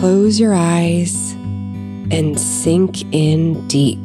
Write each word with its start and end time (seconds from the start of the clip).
Close 0.00 0.40
your 0.40 0.54
eyes 0.54 1.32
and 2.10 2.40
sink 2.40 3.02
in 3.12 3.68
deep. 3.68 3.98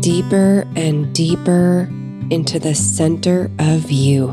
Deeper 0.00 0.66
and 0.74 1.14
deeper 1.14 1.86
into 2.30 2.58
the 2.58 2.74
center 2.74 3.50
of 3.58 3.90
you. 3.90 4.28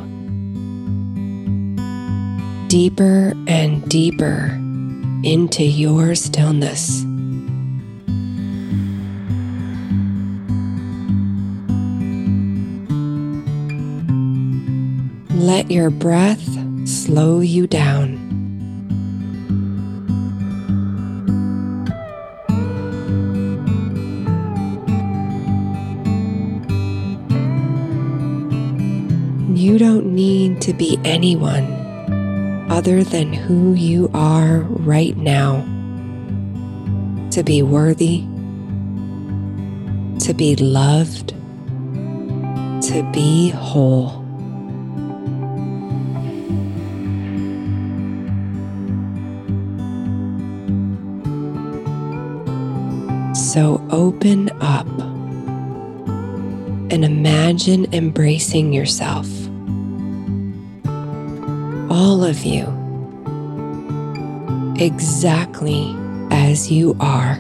Deeper 2.70 3.34
and 3.46 3.84
deeper 3.90 4.58
into 5.26 5.64
your 5.66 6.16
stillness. 6.16 7.04
Let 15.44 15.70
your 15.70 15.90
breath 15.90 16.42
slow 16.88 17.42
you 17.42 17.68
down. 17.68 18.16
You 29.54 29.78
don't 29.78 30.16
need 30.16 30.62
to 30.62 30.72
be 30.74 30.98
anyone 31.04 31.66
other 32.72 33.04
than 33.04 33.34
who 33.34 33.74
you 33.74 34.10
are 34.14 34.60
right 34.62 35.18
now 35.18 35.66
to 37.32 37.44
be 37.44 37.62
worthy, 37.62 38.20
to 40.26 40.34
be 40.34 40.56
loved, 40.56 41.32
to 42.88 43.10
be 43.12 43.50
whole. 43.50 44.23
So 53.54 53.86
open 53.92 54.50
up 54.62 54.88
and 56.90 57.06
imagine 57.06 57.86
embracing 57.94 58.74
yourself. 58.74 59.28
All 61.92 62.24
of 62.24 62.44
you, 62.46 62.66
exactly 64.80 65.96
as 66.32 66.72
you 66.72 66.98
are. 67.00 67.38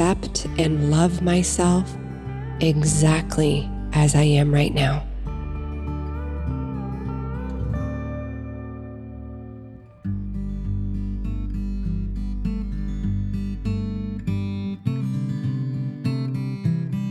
Accept 0.00 0.46
and 0.56 0.90
love 0.90 1.20
myself 1.20 1.94
exactly 2.60 3.68
as 3.92 4.14
I 4.14 4.22
am 4.22 4.50
right 4.50 4.72
now. 4.72 5.04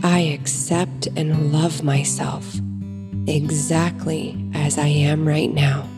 I 0.02 0.32
accept 0.34 1.06
and 1.16 1.52
love 1.52 1.84
myself 1.84 2.56
exactly 3.28 4.50
as 4.52 4.78
I 4.78 4.88
am 4.88 5.28
right 5.28 5.54
now. 5.54 5.89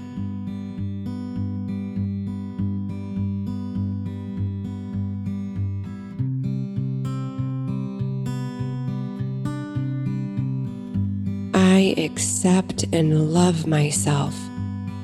I 11.64 11.94
accept 11.96 12.86
and 12.92 13.32
love 13.32 13.68
myself 13.68 14.34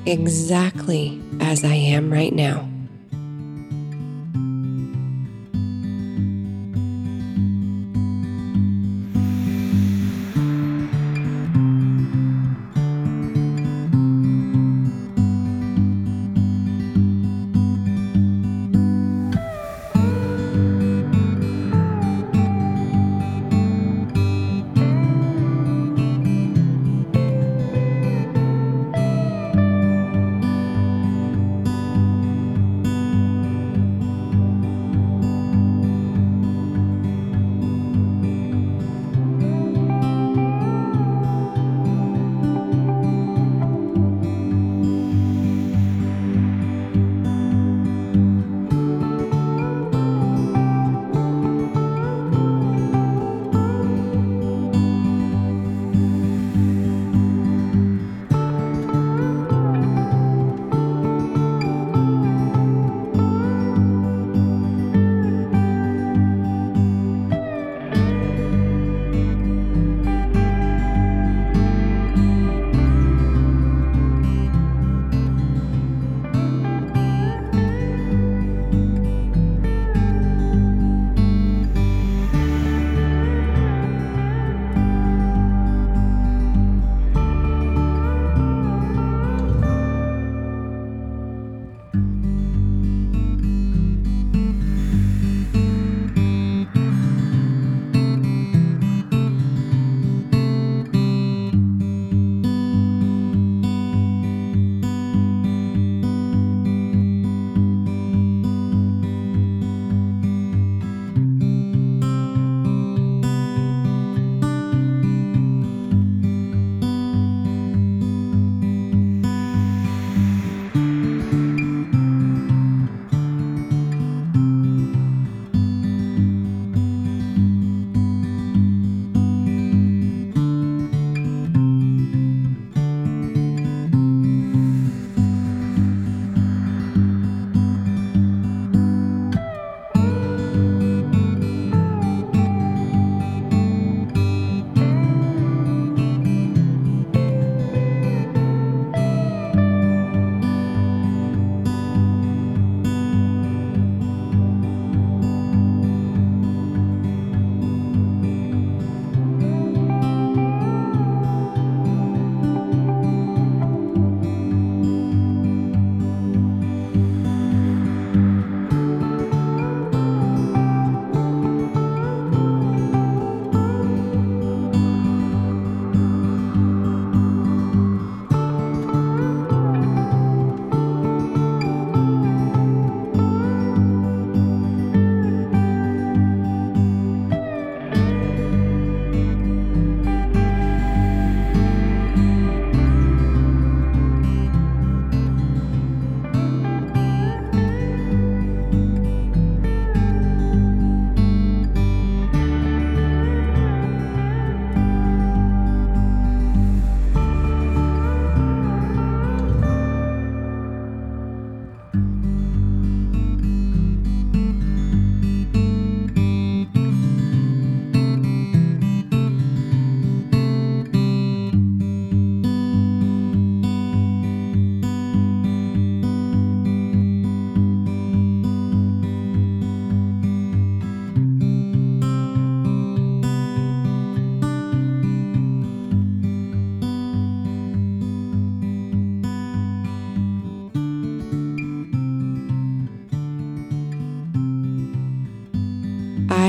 exactly 0.05 1.21
as 1.39 1.63
I 1.63 1.73
am 1.73 2.11
right 2.11 2.33
now. 2.33 2.68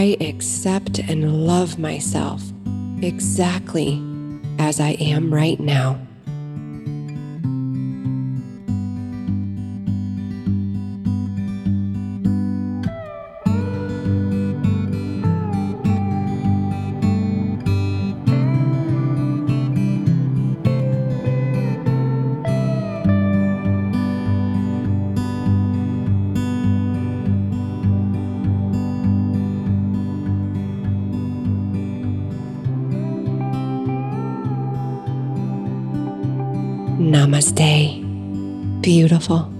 I 0.01 0.17
accept 0.23 0.99
and 0.99 1.47
love 1.47 1.79
myself 1.79 2.43
exactly 3.03 4.03
as 4.59 4.81
I 4.81 4.93
am 4.93 5.31
right 5.31 5.61
now. 5.61 6.01
Namaste. 37.11 38.01
Beautiful. 38.83 39.60